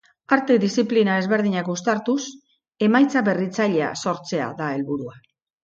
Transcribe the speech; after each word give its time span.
Arte 0.35 0.53
diziplina 0.61 1.17
ezberdinak 1.23 1.69
uztartuz, 1.73 2.25
emaitza 2.89 3.25
berritzailea 3.29 3.93
sortzea 4.07 4.51
da 4.65 4.75
helburua. 4.75 5.19